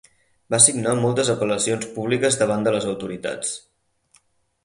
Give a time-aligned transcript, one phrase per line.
[0.53, 3.53] Va signar moltes apel·lacions públiques davant de les autoritats.